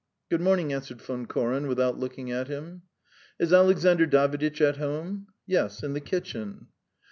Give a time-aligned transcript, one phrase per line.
[0.31, 2.81] "Good morning," answered Von Koren, without looking at him.
[3.37, 6.69] "Is Alexandr Daviditch at home?" "Yes, in the kitchen."